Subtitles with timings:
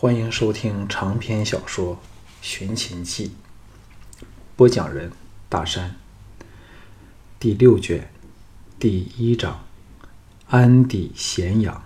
[0.00, 1.96] 欢迎收听长篇小说
[2.40, 3.32] 《寻秦记》，
[4.54, 5.10] 播讲人：
[5.48, 5.96] 大山。
[7.40, 8.08] 第六卷
[8.78, 9.64] 第一章：
[10.46, 11.82] 安抵咸阳。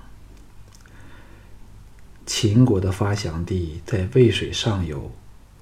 [2.27, 5.10] 秦国的发祥地在渭水上游，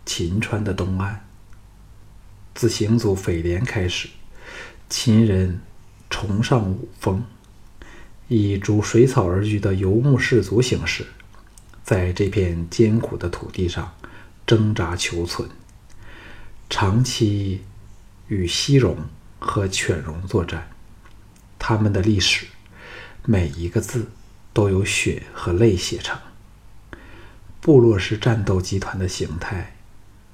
[0.05, 1.25] 秦川的东岸。
[2.57, 4.09] 自行祖斐廉开始，
[4.89, 5.61] 秦人
[6.11, 7.23] 崇尚武风，
[8.27, 11.07] 以逐水草而居的游牧氏族形式。
[11.91, 13.93] 在这片艰苦的土地上
[14.47, 15.49] 挣扎求存，
[16.69, 17.63] 长期
[18.29, 18.97] 与西戎
[19.41, 20.71] 和犬戎作战，
[21.59, 22.47] 他们的历史
[23.25, 24.09] 每一个字
[24.53, 26.17] 都有血和泪写成。
[27.61, 29.75] 部落式战斗集团的形态，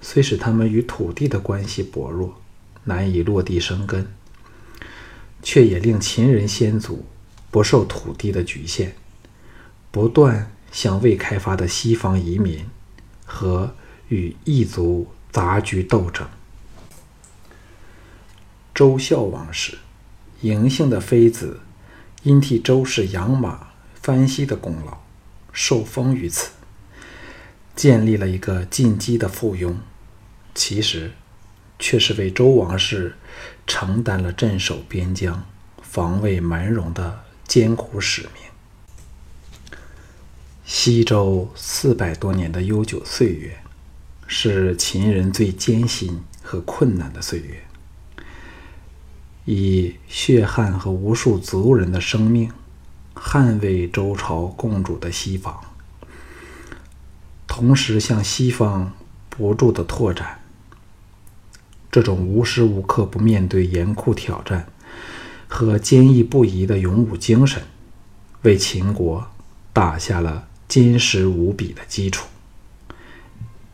[0.02, 2.38] 虽使他们与土地的关系薄弱，
[2.85, 4.07] 难以落地生根，
[5.43, 7.07] 却也令秦人先祖
[7.51, 8.95] 不受土地的局限，
[9.91, 10.52] 不断。
[10.70, 12.66] 向未开发的西方移民
[13.24, 13.74] 和
[14.09, 16.29] 与异族杂居斗争。
[18.74, 19.79] 周孝王时，
[20.43, 21.60] 嬴姓的妃子
[22.23, 24.99] 因替周氏养马翻息的功劳，
[25.52, 26.51] 受封于此，
[27.74, 29.74] 建立了一个进击的附庸，
[30.54, 31.13] 其实
[31.79, 33.16] 却是为周王室
[33.66, 35.45] 承担了镇守边疆、
[35.82, 38.46] 防卫蛮戎的艰苦使命。
[40.69, 43.57] 西周四百多年的悠久岁月，
[44.27, 47.63] 是秦人最艰辛和困难的岁月。
[49.45, 52.51] 以血汗和无数族人的生命，
[53.15, 55.57] 捍卫周朝共主的西方，
[57.47, 58.93] 同时向西方
[59.31, 60.41] 不住的拓展。
[61.93, 64.67] 这种无时无刻不面对严酷挑战
[65.47, 67.62] 和坚毅不移的勇武精神，
[68.43, 69.28] 为秦国
[69.72, 70.46] 打下了。
[70.69, 72.27] 坚实无比的基础，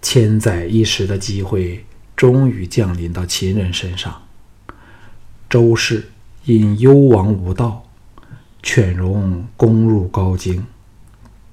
[0.00, 4.22] 千载一时的机会终于降临到秦人身上。
[5.48, 6.10] 周氏
[6.44, 7.84] 因幽王无道，
[8.62, 10.64] 犬戎攻入高京，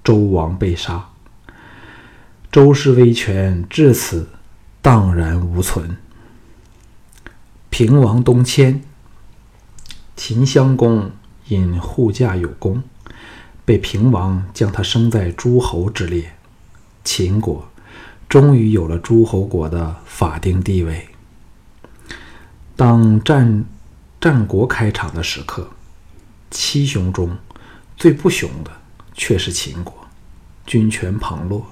[0.03, 1.09] 周王被杀，
[2.51, 4.29] 周氏威权至此
[4.81, 5.97] 荡然无存。
[7.69, 8.81] 平王东迁，
[10.15, 11.11] 秦襄公
[11.47, 12.83] 因护驾有功。
[13.69, 16.33] 被平王将他升在诸侯之列，
[17.03, 17.69] 秦国
[18.27, 21.07] 终于有了诸侯国的法定地位。
[22.75, 23.63] 当战
[24.19, 25.69] 战国开场的时刻，
[26.49, 27.37] 七雄中
[27.95, 28.71] 最不雄的
[29.13, 29.93] 却是秦国，
[30.65, 31.67] 军权旁落。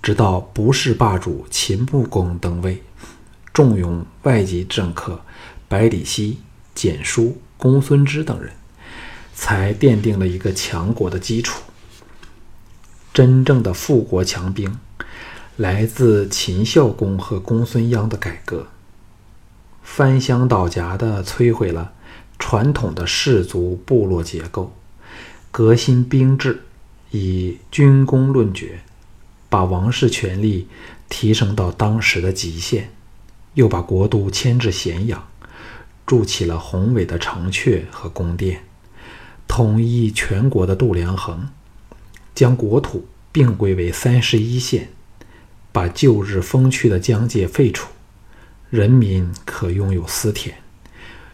[0.00, 2.82] 直到不世霸主秦穆公登位，
[3.52, 5.20] 重用外籍政客
[5.68, 6.38] 百里奚、
[6.74, 8.50] 简叔、公孙支等人。
[9.40, 11.62] 才奠定了一个强国的基础。
[13.14, 14.78] 真正的富国强兵，
[15.56, 18.66] 来自秦孝公和公孙鞅的改革，
[19.82, 21.94] 翻箱倒夹地摧毁了
[22.38, 24.74] 传统的氏族部落结构，
[25.50, 26.64] 革新兵制，
[27.10, 28.80] 以军功论决，
[29.48, 30.68] 把王室权力
[31.08, 32.92] 提升到当时的极限，
[33.54, 35.26] 又把国都迁至咸阳，
[36.04, 38.64] 筑起了宏伟的城阙和宫殿。
[39.50, 41.48] 统一全国的度量衡，
[42.36, 44.90] 将国土并归为三十一县，
[45.72, 47.88] 把旧日封区的疆界废除，
[48.70, 50.54] 人民可拥有私田，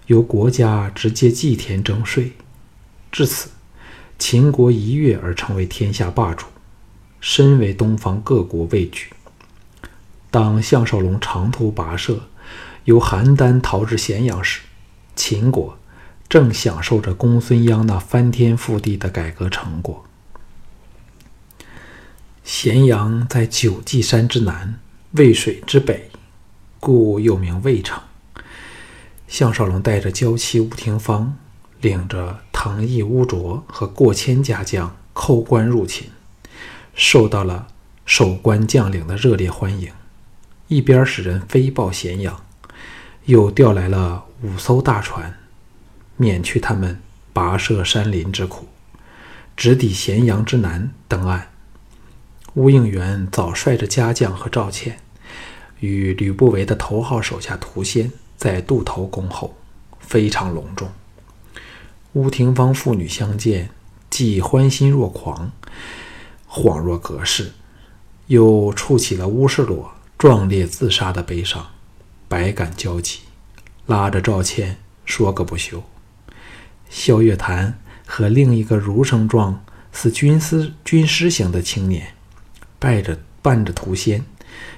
[0.06, 2.32] 由国家直接祭田征税。
[3.12, 3.50] 至此，
[4.18, 6.46] 秦国一跃而成为天下霸主，
[7.20, 9.10] 身为东方各国畏惧。
[10.30, 12.30] 当项少龙长途跋涉，
[12.84, 14.62] 由邯郸逃至咸阳时，
[15.14, 15.78] 秦国。
[16.28, 20.04] 正享受着公孙鞅那翻天覆地的改革成果。
[22.42, 24.78] 咸阳在九稷山之南，
[25.12, 26.10] 渭水之北，
[26.78, 28.00] 故又名渭城。
[29.28, 31.36] 项少龙带着娇妻吴廷芳，
[31.80, 36.08] 领着藤毅、乌卓和过千家将叩关入秦，
[36.94, 37.66] 受到了
[38.04, 39.90] 守关将领的热烈欢迎。
[40.68, 42.44] 一边使人飞报咸阳，
[43.24, 45.36] 又调来了五艘大船。
[46.16, 47.00] 免去他们
[47.34, 48.66] 跋涉山林之苦，
[49.56, 51.50] 直抵咸阳之南登岸。
[52.54, 54.98] 乌应元早率着家将和赵倩，
[55.80, 59.54] 与吕不韦的头号手下屠仙在渡头恭候，
[60.00, 60.90] 非常隆重。
[62.14, 63.68] 乌廷芳父女相见，
[64.08, 65.52] 既欢欣若狂，
[66.48, 67.52] 恍若隔世，
[68.28, 71.66] 又触起了乌世罗壮烈自杀的悲伤，
[72.26, 73.20] 百感交集，
[73.84, 75.84] 拉着赵倩说个不休。
[76.88, 82.14] 萧月潭和另一个儒生状似军师军师型的青年，
[82.78, 84.24] 拜着伴着屠仙，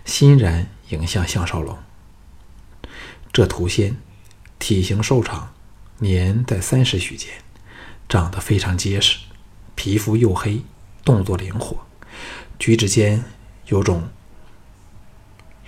[0.05, 1.77] 欣然迎向项少龙。
[3.33, 3.97] 这屠仙
[4.59, 5.53] 体型瘦长，
[5.99, 7.31] 年在三十许间，
[8.09, 9.19] 长得非常结实，
[9.75, 10.63] 皮肤黝黑，
[11.05, 11.87] 动作灵活，
[12.59, 13.23] 举止间
[13.67, 14.09] 有种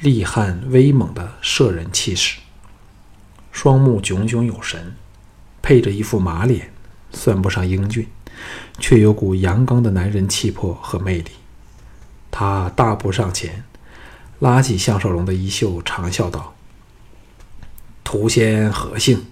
[0.00, 2.40] 厉悍威猛的摄人气势。
[3.52, 4.96] 双目炯炯有神，
[5.62, 6.72] 配着一副马脸，
[7.12, 8.06] 算不上英俊，
[8.78, 11.30] 却有股阳刚的男人气魄和魅力。
[12.30, 13.64] 他大步上前，
[14.38, 16.54] 拉起项少龙的衣袖，长笑道。
[18.04, 19.26] 屠仙何幸，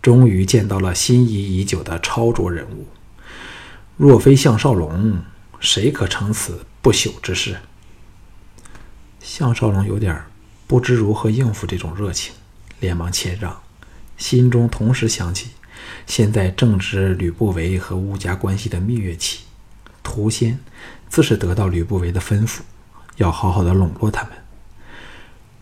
[0.00, 2.86] 终于见到了心仪已久的超卓人物。
[3.96, 5.20] 若非项少龙，
[5.60, 7.56] 谁可成此不朽之事？
[9.20, 10.22] 项少龙有点
[10.66, 12.34] 不知如何应付这种热情，
[12.80, 13.62] 连忙谦让，
[14.16, 15.50] 心中同时想起，
[16.14, 19.44] 现在正值吕不韦和乌家关系的蜜月期，
[20.02, 20.58] 屠仙
[21.08, 22.58] 自是得到吕不韦的吩咐，
[23.16, 24.32] 要好好的笼络他们。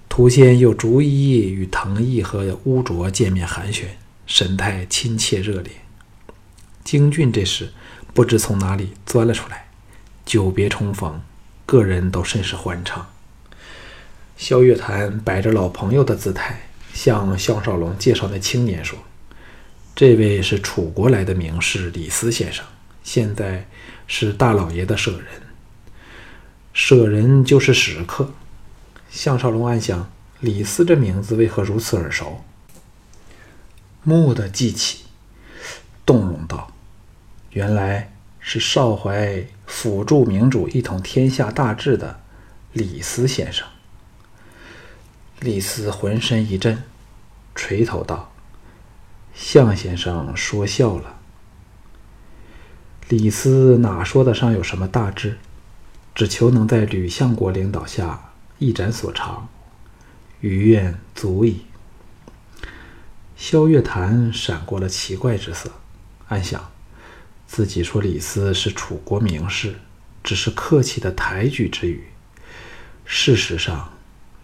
[0.09, 3.85] 屠仙又逐一与藤毅和乌卓见面寒暄，
[4.27, 5.71] 神态亲切热烈。
[6.83, 7.73] 京俊这时
[8.13, 9.69] 不知从哪里钻了出来，
[10.27, 11.21] 久别重逢，
[11.65, 13.07] 个人都甚是欢畅。
[14.37, 16.63] 萧月潭摆着老朋友的姿态，
[16.93, 18.99] 向项少龙介绍那青年说
[20.01, 22.65] ：“这位是楚国来的名士李斯先生，
[23.03, 23.69] 现在
[24.07, 25.27] 是大老爷的舍人。
[26.73, 28.33] 舍人就是食客。”
[29.13, 30.11] 项少龙暗想：
[30.41, 32.43] 李斯这名字为何如此耳熟？
[34.05, 35.05] 蓦地记起，
[36.07, 36.73] 动容道
[37.53, 42.23] ：“原来是少怀辅助明主一统天下大志的
[42.73, 43.69] 李斯先生。”
[45.41, 46.83] 李斯浑身一震，
[47.55, 48.30] 垂头道
[49.43, 51.17] ：“项先生说笑了。
[53.09, 55.39] 李斯哪说得上有什么大志？
[56.15, 58.27] 只求能在吕相国领导下。”
[58.61, 59.49] 一展所长，
[60.43, 61.63] 余愿足矣。
[63.35, 65.71] 萧月潭闪过了奇怪之色，
[66.29, 66.71] 暗想：
[67.47, 69.77] 自己说李斯是楚国名士，
[70.23, 72.05] 只是客气的抬举之语。
[73.07, 73.95] 事实上，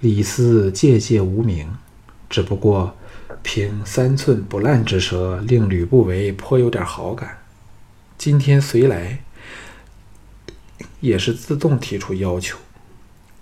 [0.00, 1.76] 李斯介介无名，
[2.31, 2.96] 只不过
[3.43, 7.38] 凭三寸不烂之舌，令吕不韦颇有点好感。
[8.19, 9.23] 今天随来，
[11.00, 12.58] 也是自动提出要求。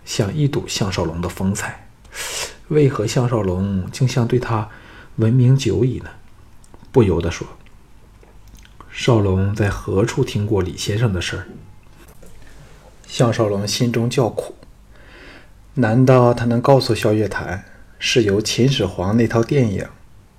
[0.04, 1.88] 想一睹项少龙的风采，
[2.68, 4.68] 为何项少龙竟像对他
[5.16, 6.10] 闻名久矣呢？
[6.92, 7.46] 不由得说
[8.92, 11.46] ：“少龙在何处听过李先生的事儿？”
[13.08, 14.54] 项少龙心中叫苦，
[15.74, 17.64] 难道他能告诉萧月潭，
[17.98, 19.86] 是由秦始皇那套电影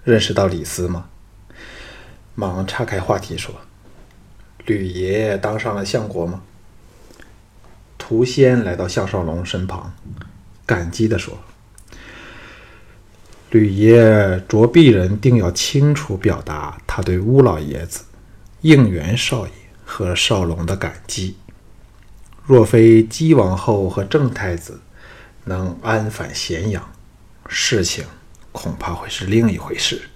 [0.04, 1.10] 认识到李斯吗？
[2.36, 3.56] 忙岔开话题说
[4.66, 6.42] ：“吕爷当上了相国吗？”
[7.98, 9.94] 屠仙来到项少龙身旁，
[10.66, 11.40] 感激地说
[13.50, 18.04] ：“吕爷卓鄙人定要清楚表达他对乌老爷子、
[18.62, 19.54] 应元少爷
[19.84, 21.38] 和少龙的感激。
[22.46, 24.82] 若非姬王后和郑太子
[25.46, 26.92] 能安返咸阳，
[27.48, 28.06] 事情
[28.52, 30.10] 恐怕会是另一回事。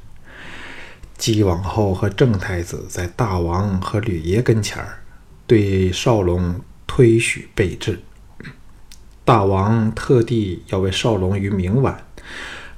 [1.18, 5.04] 姬王后和郑太子在大王和吕爷跟前儿，
[5.48, 6.60] 对少龙。”
[6.92, 8.02] 推许备至，
[9.24, 12.04] 大王特地要为少龙于明晚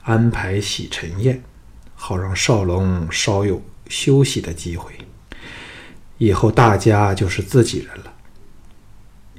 [0.04, 1.42] 安排洗尘宴，
[1.96, 4.92] 好让少龙稍有休息的机会。
[6.18, 8.14] 以后大家就是自己人了。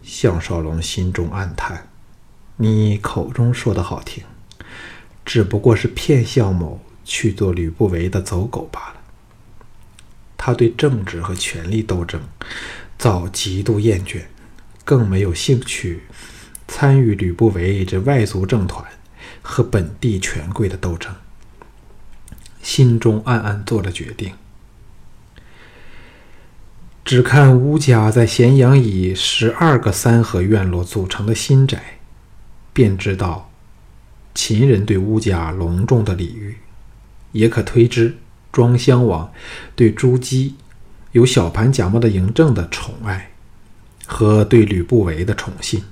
[0.02, 1.90] 项少龙心中暗叹
[2.56, 4.24] ：“你口中说的好听，
[5.24, 9.00] 只不过是骗项某去做吕不韦的走狗罢了。”
[10.36, 12.20] 他对政治和权力斗争
[12.98, 14.22] 早极度厌倦。
[14.84, 16.02] 更没有兴趣
[16.66, 18.84] 参与吕不韦这外族政团
[19.40, 21.14] 和本地权贵的斗争，
[22.60, 24.32] 心中暗暗做了决定。
[27.04, 32.00] 只看乌家在咸阳以十二个三合院落组成的新宅，
[32.72, 33.51] 便知道
[34.34, 36.56] 秦人对乌家隆重的礼遇，
[37.32, 38.16] 也可推知
[38.50, 39.32] 庄襄王
[39.74, 40.54] 对朱姬
[41.12, 43.28] 有小盘假冒的嬴政的宠爱。
[44.04, 45.82] 和对吕不韦的宠信，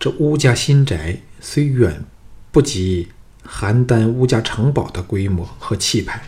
[0.00, 2.02] 这乌家新宅虽远
[2.50, 3.08] 不及
[3.46, 6.20] 邯郸乌家城堡的规模和气派，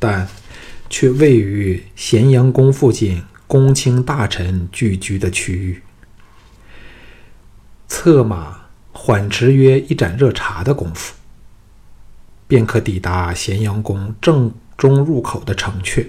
[0.00, 0.26] 但
[0.88, 5.82] 却位于咸阳宫附近公卿大臣聚居的区域，
[7.86, 8.67] 策马
[9.08, 11.14] 缓驰约一盏热茶的功夫，
[12.46, 16.08] 便可抵达咸阳宫正中入口的城阙。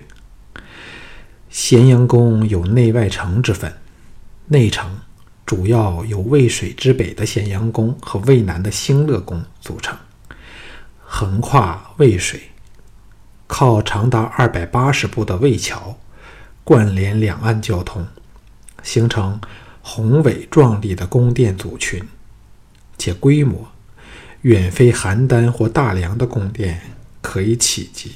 [1.50, 3.74] 咸阳宫有内外城之分，
[4.48, 5.00] 内城
[5.46, 9.98] 主要由渭水之北的咸阳宫和渭南的兴乐宫组成，
[11.06, 12.50] 横跨渭水，
[13.48, 15.98] 靠长达二百八十步的渭桥
[16.66, 18.06] 贯连两岸交通，
[18.84, 19.40] 形成
[19.82, 22.04] 宏伟壮丽的宫殿组群，
[23.00, 23.70] 且规模
[24.42, 26.82] 远非邯郸或大梁的宫殿
[27.22, 28.12] 可以企及。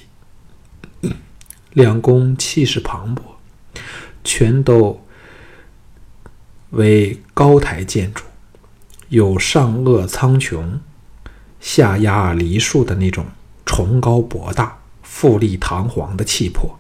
[1.72, 3.22] 两宫气势磅礴，
[4.24, 5.04] 全都
[6.70, 8.24] 为高台建筑，
[9.10, 10.78] 有上扼苍穹、
[11.60, 13.26] 下压梨树的那种
[13.66, 16.78] 崇高博大、富丽堂皇的气魄，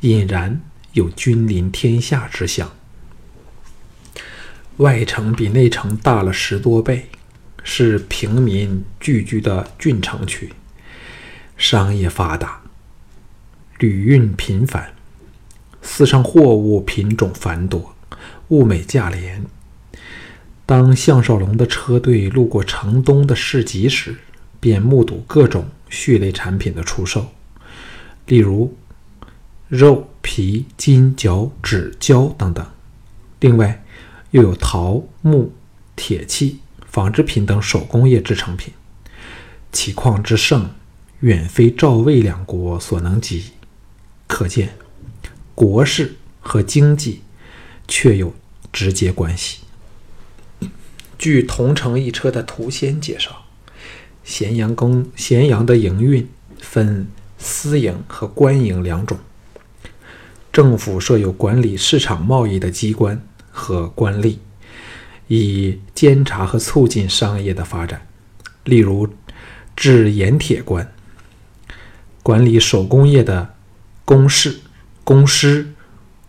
[0.00, 0.60] 俨然
[0.94, 2.68] 有君临天下之象。
[4.80, 7.10] 外城比内城大了十多倍，
[7.62, 10.50] 是平民聚居的郡城区，
[11.58, 12.62] 商业发达。
[13.78, 14.94] 旅运频繁，
[15.82, 17.94] 寺上货物品种繁多，
[18.48, 19.44] 物美价廉。
[20.64, 24.16] 当项少龙的车队路过城东的市集时，
[24.60, 27.28] 便目睹各种畜类产品的出售，
[28.24, 28.74] 例如
[29.68, 32.66] 肉、皮、筋、角、趾、胶等等。
[33.40, 33.84] 另外，
[34.30, 35.52] 又有陶、木、
[35.96, 38.72] 铁器、纺织品等手工业制成品，
[39.72, 40.70] 其况之盛，
[41.20, 43.52] 远非赵魏两国所能及。
[44.26, 44.74] 可见，
[45.54, 47.22] 国势和经济
[47.88, 48.32] 确有
[48.72, 49.58] 直接关系。
[51.18, 53.44] 据同乘一车的涂先介绍，
[54.22, 59.18] 咸阳宫咸阳的营运分私营和官营两种。
[60.52, 64.38] 政府设有管理市场贸易的机关和官吏，
[65.28, 68.06] 以监察和促进商业的发展。
[68.64, 69.08] 例如，
[69.76, 70.92] 制盐铁官
[72.22, 73.54] 管理手工业的。
[74.02, 74.58] 工事、
[75.04, 75.72] 工师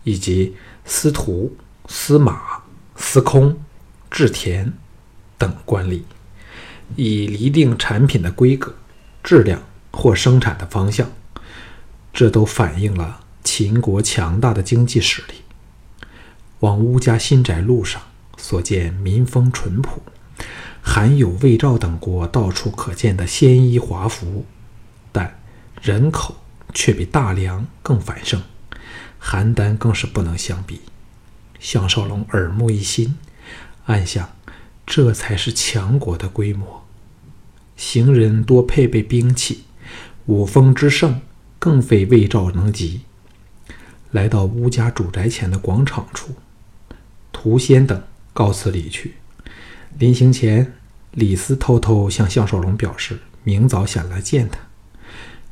[0.04, 1.56] 以及司徒、
[1.88, 2.62] 司马、
[2.94, 3.60] 司空、
[4.08, 4.72] 制田
[5.36, 6.02] 等官吏，
[6.94, 8.72] 以厘定产品的规格、
[9.20, 9.60] 质量
[9.90, 11.10] 或生产的方向。
[12.12, 15.34] 这都反映了秦国强大的经济实力。
[16.62, 18.02] 往乌家新宅路上
[18.36, 20.02] 所见，民风淳朴，
[20.82, 24.44] 含有魏赵等国到处可见的鲜衣华服，
[25.12, 25.38] 但
[25.80, 26.36] 人口。
[26.74, 28.40] 却比大梁更繁盛，
[29.22, 30.80] 邯郸更是不能相比。
[31.60, 33.18] 项少龙耳目一新，
[33.84, 34.30] 暗想：
[34.86, 36.86] 这才是强国的规模。
[37.76, 39.64] 行人多配备兵器，
[40.24, 41.20] 武风之盛，
[41.58, 43.02] 更非魏赵能及。
[44.10, 46.34] 来到乌家主宅前的广场处，
[47.42, 48.00] 狐仙等
[48.32, 49.14] 告辞离去。
[49.98, 50.74] 临行前，
[51.10, 54.60] 李斯偷偷向项少龙表示，明早想来见他。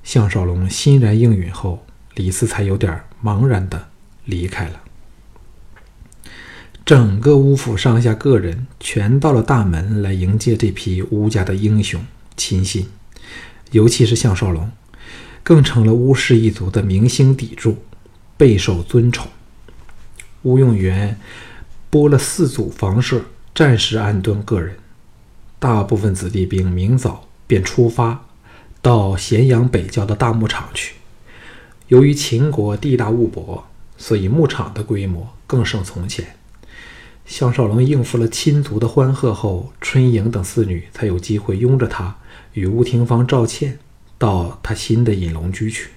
[0.04, 3.88] 项少龙欣然应允后，李斯才有点茫然的
[4.25, 4.80] 离开了。
[6.85, 12.00] 整个乌府上下个人全到了大门来迎接这批乌家的英雄
[12.37, 12.87] 亲信，
[13.73, 14.70] 尤其是项少龙，
[15.42, 17.78] 更成了乌氏一族的明星砥柱，
[18.37, 19.28] 备受尊崇。
[20.42, 21.18] 乌用元
[21.90, 23.20] 拨了四组房舍，
[23.54, 24.76] 暂时安顿个人，
[25.59, 28.26] 大部分子弟兵明早便出发。
[28.82, 30.94] 到咸阳北郊的大牧场去。
[31.88, 33.66] 由于秦国地大物博，
[33.99, 36.37] 所以牧场的规模更胜从前。
[37.26, 42.16] 项少龙应付了亲族的欢贺后，春莹等四女才有机会拥着他
[42.54, 43.78] 与吴廷芳、赵倩
[44.16, 45.90] 到他新的隐龙居去。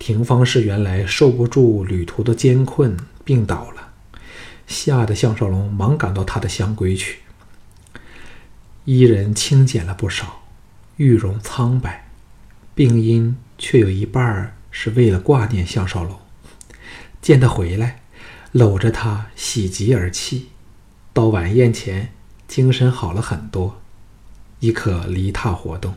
[0.00, 3.83] 廷芳是原来受不住旅途的艰困，病倒了，
[4.66, 7.20] 吓得项少龙忙赶到他的香闺去。
[8.84, 10.42] 伊人清减了不少。
[10.96, 12.08] 玉容苍白，
[12.72, 16.20] 病因却有一半是为了挂念项少龙。
[17.20, 18.02] 见他回来，
[18.52, 20.50] 搂着他喜极而泣。
[21.12, 22.12] 到晚宴前，
[22.46, 23.80] 精神好了很多，
[24.60, 25.96] 已可离榻活动。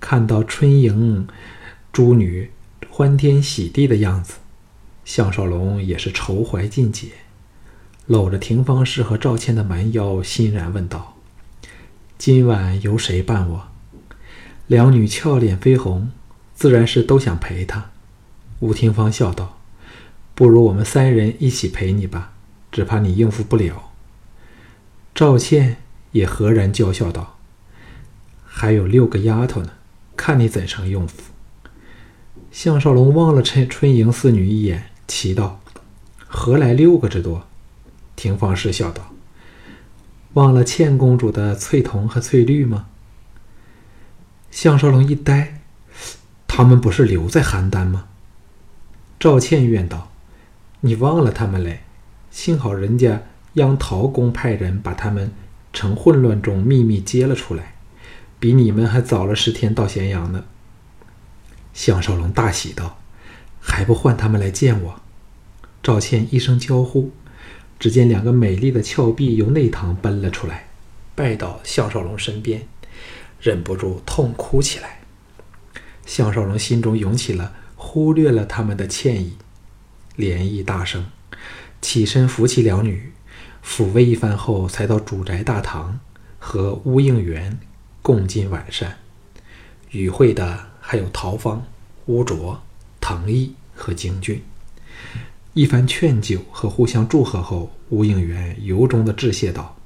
[0.00, 1.28] 看到春莹
[1.92, 2.50] 诸女
[2.88, 4.34] 欢天喜地的样子，
[5.04, 7.10] 项少龙也是愁怀尽解，
[8.06, 11.16] 搂着廷芳氏和赵倩的蛮腰，欣然问道
[12.18, 13.68] ：“今晚由谁伴我？”
[14.66, 16.10] 两女俏脸绯红，
[16.54, 17.90] 自然是都想陪他。
[18.60, 19.58] 吴廷芳笑道
[20.34, 22.32] ：“不如我们三人一起陪你吧，
[22.70, 23.90] 只怕你应付不了。”
[25.14, 25.76] 赵倩
[26.12, 27.38] 也赫然娇笑道
[28.44, 29.70] ：“还有六个丫头呢，
[30.14, 31.22] 看你怎成应付。”
[32.52, 35.60] 项少龙望了春春莹四女一眼，奇道
[36.28, 37.46] ：“何来六个之多？”
[38.16, 39.12] 廷芳失笑道
[40.34, 42.86] ：“忘了倩公主的翠瞳和翠绿吗？”
[44.50, 45.60] 项少龙一呆，
[46.46, 48.06] 他们不是留在邯郸吗？
[49.18, 50.12] 赵倩怨道
[50.80, 51.80] ：“你忘了他们嘞？
[52.30, 53.22] 幸好人家
[53.54, 55.32] 央陶公派人把他们
[55.72, 57.74] 从混乱中秘密接了出来，
[58.38, 60.44] 比你们还早了十天到咸阳呢。”
[61.74, 62.98] 项少龙大喜道
[63.58, 65.00] ：“还不唤他们来见我？”
[65.82, 67.10] 赵倩一声娇呼，
[67.84, 70.68] 只见两个美丽的峭壁由内堂奔了出来，
[71.14, 72.66] 拜到项少龙身边，
[73.38, 75.00] 忍不住痛哭起来。
[76.06, 79.36] 项少龙心中涌起了忽略了他们的歉意，
[80.16, 81.04] 连意大生，
[81.82, 83.12] 起身扶起两女，
[83.62, 86.00] 抚慰一番后，才到主宅大堂
[86.38, 87.58] 和乌应元
[88.00, 88.96] 共进晚膳。
[89.90, 91.62] 与会的还有陶芳、
[92.06, 92.62] 乌卓、
[92.98, 94.42] 唐毅和京俊。
[95.54, 99.76] 一番劝酒和互相祝贺后，吴应元由衷的致谢道：“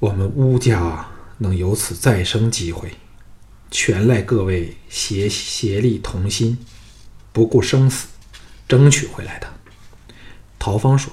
[0.00, 2.90] 我们乌家能有此再生机会。”
[3.70, 6.58] 全赖各位协协力同心，
[7.30, 8.08] 不顾生死，
[8.66, 9.46] 争取回来的。
[10.58, 11.12] 陶芳说：“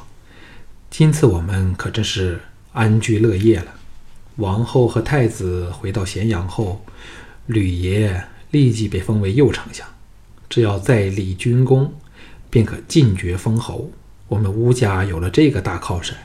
[0.89, 2.39] 今次我们可真是
[2.71, 3.75] 安居乐业了。
[4.37, 6.83] 王后和太子回到咸阳后，
[7.47, 9.85] 吕爷立即被封为右丞相，
[10.49, 11.93] 只要再立军功，
[12.49, 13.91] 便可进爵封侯。
[14.27, 16.17] 我们乌家有了这个大靠山，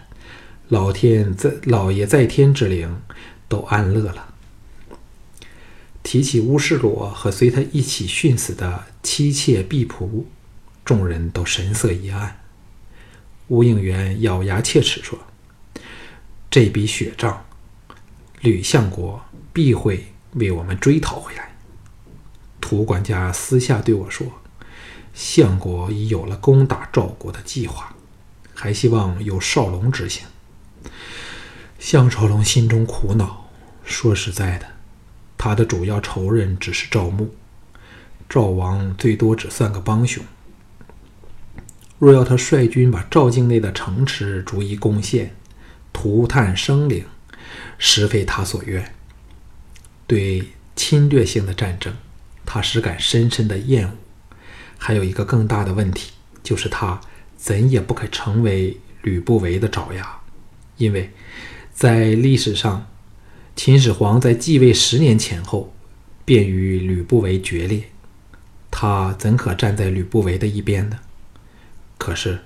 [0.69, 3.01] 老天在老爷在天之灵
[3.49, 4.35] 都安乐了。”
[6.03, 10.25] 提起乌世罗和随他一起殉死的妻妾婢仆，
[10.85, 12.41] 众人都神色一暗。
[13.49, 15.17] 乌应元咬牙切齿说
[16.51, 17.45] ：“这笔血账，
[18.41, 21.55] 吕相国必会为我们追讨回来。”
[22.61, 24.27] 涂管家私下对我说
[25.13, 27.95] ：“相国已有了攻打赵国的计划，
[28.55, 30.25] 还希望由少龙执行。”
[31.79, 33.51] 项少龙心中苦恼，
[33.85, 34.67] 说实在的。
[35.37, 37.35] 他的主要仇人只是赵牧，
[38.29, 40.25] 赵王最多只算个帮凶。
[41.99, 45.35] 若要他率军把赵境内的城池逐一攻陷，
[45.93, 47.05] 涂炭生灵，
[47.79, 48.95] 实非他所愿。
[50.07, 51.97] 对侵略性的战争，
[52.47, 53.93] 他实感深深的厌恶。
[54.85, 56.11] 还有一个更大的问题，
[56.43, 57.01] 就是他
[57.37, 60.19] 怎也不可成为吕不韦的爪牙，
[60.77, 61.09] 因为
[61.73, 62.87] 在历史上。
[63.55, 65.73] 秦始皇在继位十年前后，
[66.25, 67.85] 便与吕不韦决裂，
[68.71, 70.99] 他怎可站在吕不韦的一边呢？
[71.99, 72.41] 可是，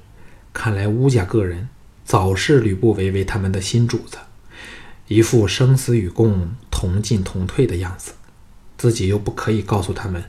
[0.52, 1.68] 看来乌家个人
[2.04, 4.18] 早视吕不韦为他们的新主子，
[5.06, 8.12] 一副生死与共、同进同退的样子，
[8.76, 10.24] 自己又不可以告诉他们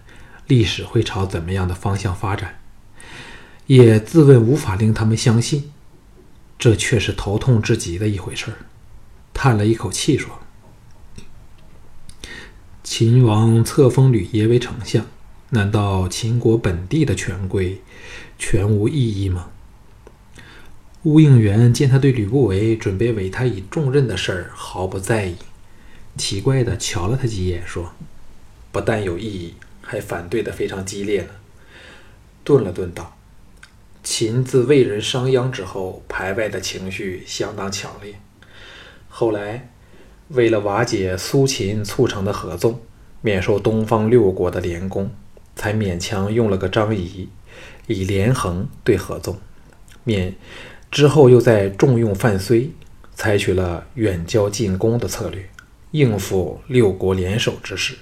[0.48, 2.60] 历史会朝怎么样的方向发展，
[3.68, 5.72] 也自问无法令他们相信，
[6.58, 8.58] 这却是头痛至极的一回事儿。
[9.34, 10.40] 叹了一口气说。
[12.84, 15.06] 秦王册封吕爷为丞相，
[15.50, 17.82] 难道秦国本地的权贵
[18.40, 19.50] 全无异议吗？
[21.04, 25.36] 乌应元见他对吕不韦准备委他以重任的事儿毫不在意，
[26.18, 27.92] 奇怪的瞧了他几眼，说
[28.72, 29.54] ：“不但有异议，
[29.88, 31.30] 还反对的非常激烈呢。”
[32.46, 33.18] 顿了顿，道
[34.04, 38.14] ：“秦自魏人商鞅之后，排外的情绪相当强烈。
[39.08, 39.70] 后来。”
[40.32, 42.82] 为了瓦解苏秦促成的合纵，
[43.22, 45.10] 免受东方六国的联攻，
[45.56, 47.30] 才勉强用了个张仪，
[47.86, 49.38] 以连横对合纵。
[50.04, 50.36] 免
[50.92, 52.72] 之后又在重用范睢，
[53.16, 55.50] 采取了远交近攻的策略，
[55.92, 57.96] 应付六国联手之势，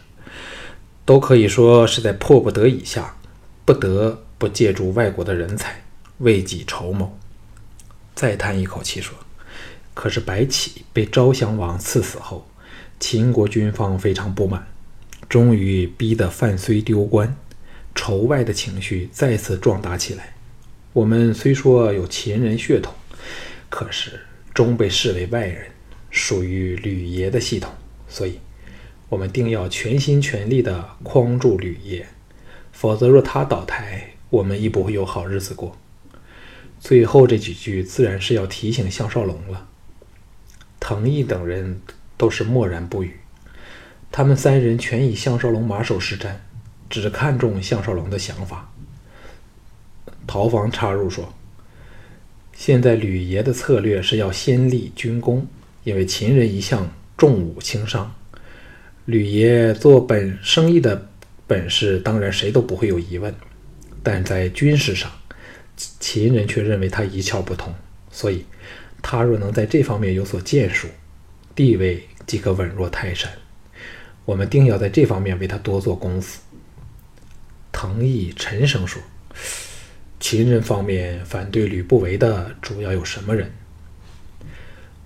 [1.06, 3.16] 都可以说是在迫不得已下，
[3.64, 5.82] 不得不借助外国的人才
[6.18, 7.18] 为己筹谋。
[8.16, 9.16] 再叹一口气说。
[9.94, 12.46] 可是白起被昭襄王赐死后，
[13.00, 14.68] 秦国军方非常不满，
[15.30, 17.34] 终于逼得范睢丢官，
[17.96, 20.34] 仇外的情绪再次壮大起来。
[20.92, 22.94] 我们虽说有秦人血统，
[23.70, 24.20] 可是
[24.54, 25.66] 终被视为外人，
[26.10, 27.72] 属于吕爷的系统，
[28.10, 28.38] 所以，
[29.10, 32.08] 我们定要全心全力地匡助吕爷，
[32.72, 35.78] 否则若他倒台，我们亦不会有好日子过。
[36.80, 39.68] 最后这几句自然是要提醒项少龙了。
[40.80, 41.82] 藤毅等人
[42.18, 43.20] 都是默然不语，
[44.12, 46.36] 他们三人全以项少龙马首是瞻，
[46.90, 48.72] 只看重项少龙的想法。
[50.28, 51.34] 陶房插入说
[52.54, 55.48] ：“现在吕爷的策略是要先立军功，
[55.84, 58.14] 因为秦人一向重武轻商。
[59.06, 61.10] 吕爷做本生意的
[61.48, 63.34] 本事，当然谁都不会有疑问，
[64.04, 65.12] 但在军事上，
[65.76, 67.74] 秦人却认为他一窍不通，
[68.12, 68.46] 所以。”
[69.08, 70.88] 他若能在这方面有所建树，
[71.54, 73.32] 地位即可稳若泰山。
[74.26, 76.42] 我们定要在这方面为他多做功夫。
[77.72, 79.00] 藤毅沉声说
[80.20, 83.52] ：“秦人方面反对吕不韦的主要有什么人？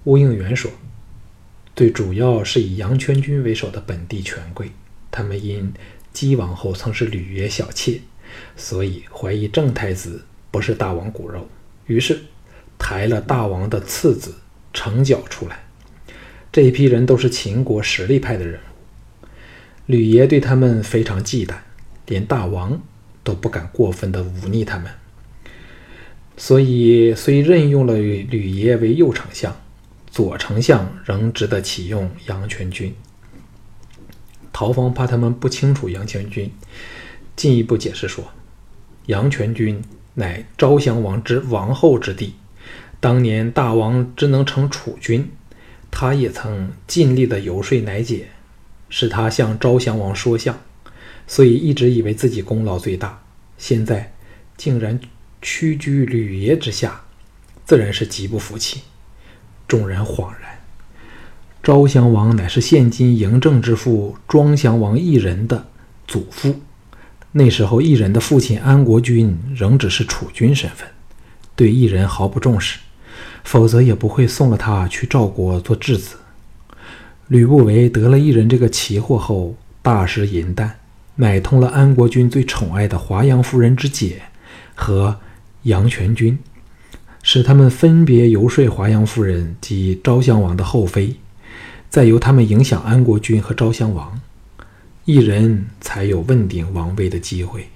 [0.06, 0.72] 乌应元说
[1.80, 4.70] ：“最主要是以杨全军为首的本地权贵，
[5.10, 5.72] 他们因
[6.12, 8.02] 姬王后曾是吕爷小妾，
[8.58, 11.48] 所以怀疑郑太子不是大王骨肉，
[11.88, 12.20] 于是
[12.78, 14.36] 抬了大王的次子
[14.74, 15.64] 成角出来。
[16.52, 19.28] 这一批人都是秦国实力派的人物，
[19.86, 21.54] 吕爷对他们非常忌惮，
[22.08, 22.82] 连大王
[23.24, 24.92] 都不敢过分的忤逆他们。
[26.36, 29.56] 所以虽任用了吕爷为右丞相。”
[30.20, 32.94] 左丞相仍值得启用杨全军。
[34.52, 36.52] 陶方怕他们不清楚杨全军，
[37.38, 38.26] 进一步解释说
[39.08, 39.82] ：“杨全军
[40.16, 42.34] 乃昭襄王之王后之弟，
[43.00, 45.32] 当年大王只能成储君，
[45.90, 48.28] 他也曾尽力的游说乃姐，
[48.90, 50.60] 使他向昭襄王说相，
[51.28, 53.24] 所以一直以为自己功劳最大。
[53.58, 54.14] 现在
[54.58, 55.00] 竟然
[55.42, 57.06] 屈居吕爷之下，
[57.64, 58.82] 自然是极不服气。”
[59.70, 60.60] 众人恍然，
[61.62, 65.68] 昭襄王乃是现今嬴政之父庄襄王异人的
[66.08, 66.60] 祖父。
[67.32, 70.88] 那时候，异人的父亲安国君仍只是储君身份，
[71.56, 72.80] 对异人毫不重视，
[73.44, 76.16] 否则也不会送了他去赵国做质子。
[77.28, 80.80] 吕不韦得了异人这个奇货后，大施银弹，
[81.14, 84.24] 买通了安国君最宠爱的华阳夫人之姐
[84.74, 85.16] 和
[85.62, 86.40] 杨全军。
[87.22, 91.16] 使他们分别游说华阳夫人及昭襄王的后妃，
[91.90, 94.20] 再由他们影响安国君和昭襄王，
[95.06, 97.68] 一人才有问鼎王位的机会。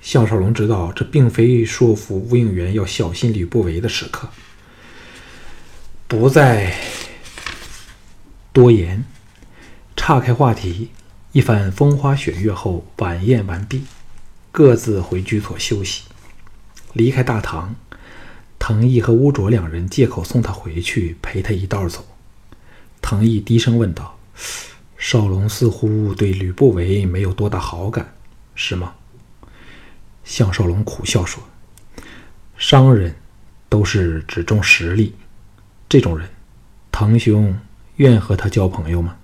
[0.00, 4.28] 项少龙知道，这并非说服吴应元要小心吕不韦的时刻，
[6.06, 6.74] 不再
[8.52, 9.04] 多言，
[9.96, 10.90] 岔开话题。
[11.32, 13.82] 一番风花雪月后，晚宴完毕，
[14.50, 16.04] 各自回居所休息。
[16.92, 17.74] 离开大堂。
[18.68, 22.04] 藤毅和乌卓两人借口送他回去，陪他一道走。
[23.00, 24.18] 藤毅低声问道
[24.98, 28.12] ：“少龙似乎对吕不韦没有多大好感，
[28.54, 28.92] 是吗？”
[30.22, 31.42] 项少龙苦笑说
[32.58, 33.16] ：“商人
[33.70, 35.14] 都是只重实力，
[35.88, 36.28] 这种人，
[36.92, 37.58] 藤兄
[37.96, 39.16] 愿和他交朋友吗？”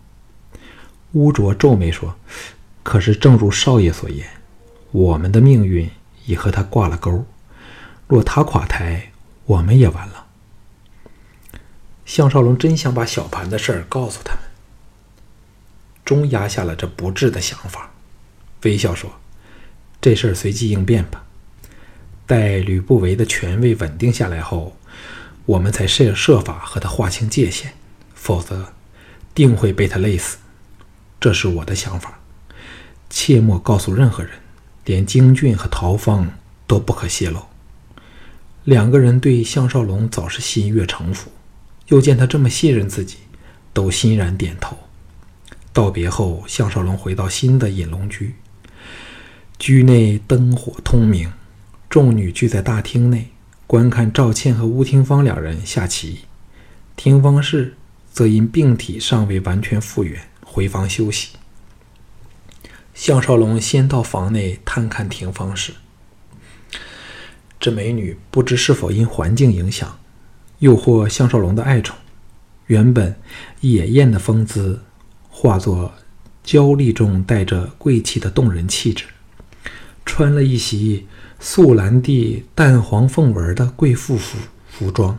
[1.13, 2.17] 乌卓皱眉说
[2.83, 4.27] ：“可是正如少爷所言，
[4.91, 5.91] 我们的命运
[6.25, 7.27] 已和他挂了钩，
[8.09, 9.07] 若他垮台。”
[9.47, 10.27] 我们也完了。
[12.07, 14.43] 项少龙真想把小盘的事儿告诉他们，
[16.05, 17.91] 终压下了这不智的想法，
[18.63, 19.11] 微笑说
[20.01, 21.25] ：“这事儿随机应变吧。
[22.27, 24.77] 待吕不韦的权位稳定下来后，
[25.47, 27.75] 我们才设设法和他划清界限，
[28.15, 28.73] 否则
[29.35, 30.39] 定会被他累死。
[31.19, 32.19] 这是我的想法，
[33.09, 34.33] 切莫告诉任何人，
[34.85, 36.31] 连京俊和陶芳
[36.67, 37.41] 都不可泄露。”
[38.65, 41.31] 两个人对项少龙早是心悦诚服，
[41.89, 43.19] 又见他这么信任自己，
[43.75, 44.75] 都欣然点头。
[45.73, 48.37] 道别后，项少龙回到新的隐龙居，
[49.59, 51.31] 居内灯火通明，
[51.91, 53.29] 众女聚在大厅内
[53.67, 56.21] 观看赵倩和吴廷芳两人下棋。
[56.97, 57.77] 廷芳氏
[58.11, 61.31] 则因病体尚未完全复原，回房休息。
[62.95, 65.75] 项少龙先到房内探看廷芳氏。
[67.65, 69.99] 这美女不知是否因环境影响，
[70.59, 71.97] 又或项少龙的爱宠，
[72.67, 73.17] 原本
[73.63, 74.83] 野艳的风姿，
[75.31, 75.95] 化作
[76.43, 79.07] 娇丽中带着贵气的动人气质。
[80.05, 81.07] 穿了一袭
[81.41, 84.37] 素蓝地淡黄凤纹的贵妇服
[84.69, 85.19] 服装，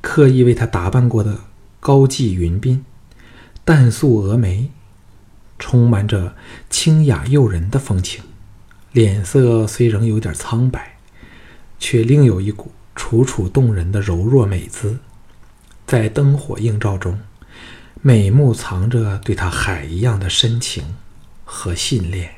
[0.00, 1.40] 刻意为她打扮过的
[1.80, 2.82] 高髻云鬓，
[3.64, 4.70] 淡素峨眉，
[5.58, 6.36] 充满着
[6.70, 8.22] 清雅诱人的风情。
[8.92, 10.93] 脸色虽仍有点苍白。
[11.86, 14.96] 却另有一股楚楚动人的柔弱美姿，
[15.86, 17.20] 在灯火映照中，
[18.00, 20.96] 美目藏着对他海一样的深情
[21.44, 22.36] 和信念。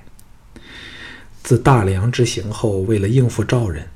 [1.45, 3.89] 自大梁之行后，为了应付赵人，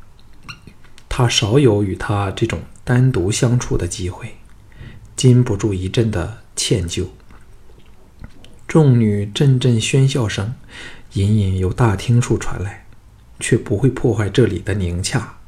[1.08, 4.36] 他少有与他这种单独相处的机会，
[5.16, 7.06] 禁不住一阵的歉疚。
[8.68, 10.54] 众女阵阵喧笑声，
[11.14, 12.86] 隐隐由大厅处传来，
[13.40, 15.38] 却不会破坏这里的宁洽。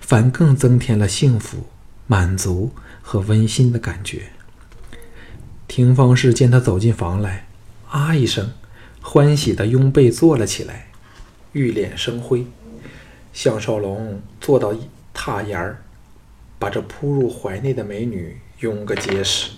[0.00, 1.66] 反更增添了幸福、
[2.06, 2.72] 满足
[3.02, 4.30] 和温馨的感觉。
[5.66, 7.46] 廷芳氏见他走进房来，
[7.88, 8.52] 啊一声，
[9.00, 10.88] 欢喜地拥被坐了起来，
[11.52, 12.46] 玉脸生辉。
[13.32, 14.72] 项少龙坐到
[15.12, 15.82] 榻沿儿，
[16.58, 19.50] 把这扑入怀内的美女拥个结实，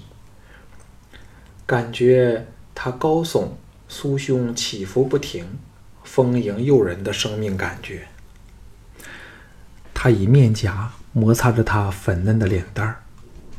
[1.66, 3.48] 感觉她高耸
[3.90, 5.44] 酥胸起伏不停，
[6.04, 8.08] 丰盈诱人的生命感觉。
[10.06, 13.02] 他以面颊摩擦着她粉嫩的脸蛋儿，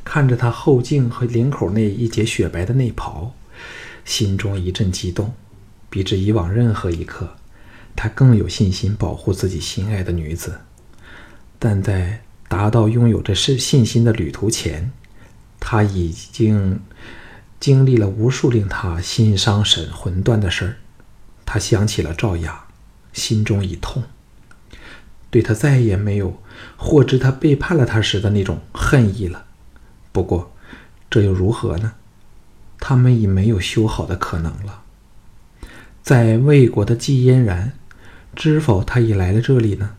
[0.06, 3.34] 看着她后颈和领口那一截雪白的内袍，
[4.06, 5.34] 心中一阵激动，
[5.90, 7.36] 比之以往任何一刻，
[7.98, 10.62] 他更有信心保护自己心爱的女子。
[11.60, 14.90] 但在达到拥有这是信心的旅途前，
[15.60, 16.80] 他已经
[17.60, 20.78] 经历了无数令他心伤神魂断的事儿。
[21.46, 22.68] 他想起了赵雅，
[23.12, 24.02] 心中一痛。
[25.38, 26.42] 对他再也没有
[26.78, 29.46] 获知他背叛了他时的那种恨意了。
[30.12, 30.52] 不过，
[31.12, 31.94] 这又如何呢？
[32.80, 34.82] 他们已没有修好的可能了。
[36.02, 37.74] 在魏国的季嫣然，
[38.36, 39.92] 知否他已来了这里呢？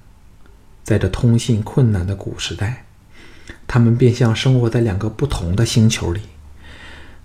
[0.82, 2.86] 在这通信困难的古时代，
[3.68, 6.22] 他们便像生活在两个不同的星球里。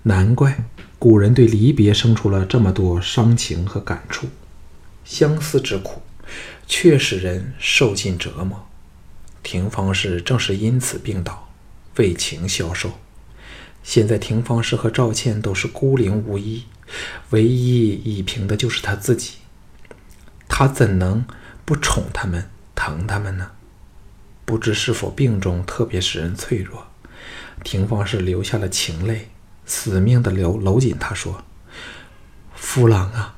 [0.04, 0.66] 难怪
[1.00, 4.28] 古人对离别生出了这么多伤情和感触，
[5.04, 6.04] 相思之苦。
[6.68, 8.68] 却使人受尽折磨。
[9.42, 11.50] 廷芳氏正是因此病倒，
[11.98, 13.00] 为情消瘦。
[13.84, 16.64] 现在廷芳氏和赵倩都是孤零无依，
[17.32, 19.40] 唯一已平的就是他自己。
[20.48, 21.26] 他怎能
[21.66, 23.52] 不宠他们、疼他们呢？
[24.46, 26.88] 不知是否病中特别使人脆弱，
[27.64, 29.30] 廷芳氏流下了情泪，
[29.66, 31.44] 死命的搂搂紧他说
[32.56, 33.36] ：“夫郎啊，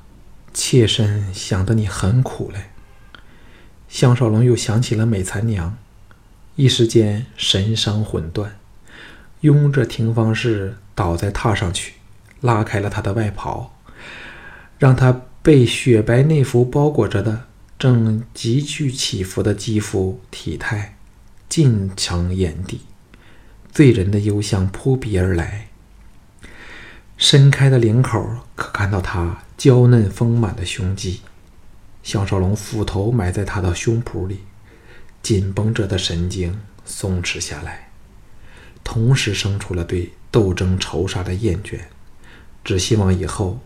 [0.54, 2.72] 妾身想得你很苦嘞。”
[3.96, 5.78] 项少龙又想起了美残娘，
[6.58, 8.60] 一时间神伤魂断，
[9.40, 11.94] 拥着廷芳氏倒在榻上去，
[12.42, 13.74] 拉开了她的外袍，
[14.78, 17.46] 让她被雪白内服包裹着的
[17.80, 20.98] 正急剧起伏的肌肤体态
[21.48, 22.82] 尽成眼底，
[23.72, 25.70] 醉人的幽香扑鼻而来。
[27.16, 31.22] 伸开的领口可看到她娇嫩丰满的胸肌。
[32.06, 34.42] 项少龙斧头埋在他的胸脯里，
[35.24, 37.90] 紧绷着的神经松弛下来，
[38.84, 41.80] 同时生出了对斗争仇杀的厌倦，
[42.64, 43.60] 只希望以后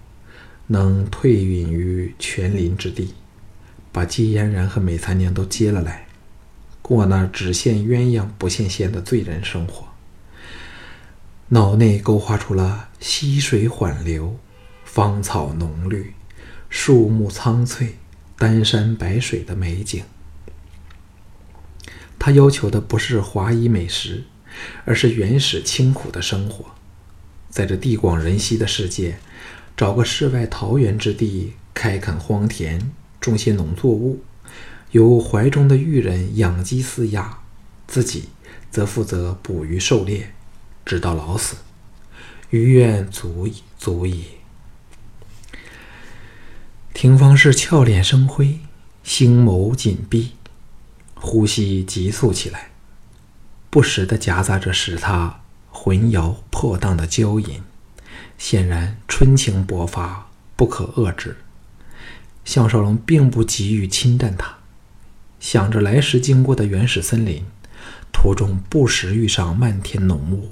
[0.67, 3.13] 能退隐于泉林之地，
[3.91, 6.07] 把季嫣然和美残娘都接了来，
[6.81, 9.85] 过那只羡鸳鸯不羡仙的醉人生活。
[11.49, 14.39] 脑内勾画出了溪水缓流，
[14.85, 16.13] 芳草浓绿，
[16.69, 17.97] 树木苍翠。
[18.39, 20.01] 丹山白水的美景，
[22.17, 24.23] 他要求的不是华夷美食，
[24.85, 26.73] 而是原始清苦的生活。
[27.49, 29.19] 在这地广人稀的世界，
[29.75, 32.79] 找个世外桃源之地，开垦荒田，
[33.19, 34.23] 种些农作物，
[34.91, 37.39] 由怀中的玉人养鸡饲鸭，
[37.87, 38.29] 自己
[38.71, 40.33] 则负责捕鱼狩猎，
[40.85, 41.57] 直到老死，
[42.51, 44.38] 余愿足矣，足矣。
[47.01, 48.59] 庭芳氏俏脸生辉，
[49.05, 50.31] 星眸紧闭，
[51.13, 52.71] 呼吸急促起来，
[53.69, 57.61] 不时的夹杂着使他魂摇魄荡的娇吟，
[58.37, 61.37] 显然春情勃发，不可遏制。
[62.43, 64.57] 项少龙并不急于侵占她，
[65.39, 67.45] 想着来时经过的原始森林，
[68.11, 70.51] 途中不时遇上漫天浓雾，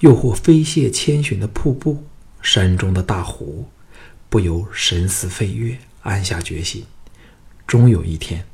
[0.00, 2.06] 又或飞泻千寻的瀑布，
[2.40, 3.68] 山中的大湖。
[4.28, 6.84] 不由神思飞跃，暗下决心：
[7.66, 8.44] 终有一天，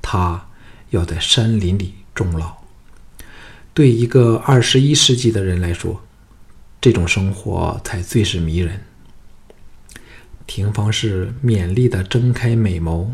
[0.00, 0.48] 他
[0.90, 2.56] 要在山林里终老。
[3.74, 6.02] 对一个二十一世纪的人来说，
[6.80, 8.84] 这种生活才最是迷人。
[10.46, 13.10] 廷芳氏勉励地睁开美眸，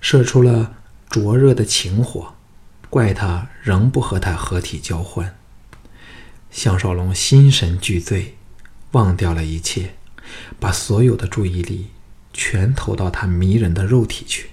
[0.00, 0.74] 射出了
[1.08, 2.34] 灼热的情火。
[2.90, 5.34] 怪他仍不和他合体交换。
[6.50, 8.36] 项少龙心神俱醉，
[8.90, 9.94] 忘掉了一切。
[10.58, 11.88] 把所有的注意力
[12.32, 14.50] 全投到他迷人的肉体去。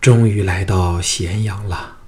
[0.00, 2.01] 终于来到咸阳了。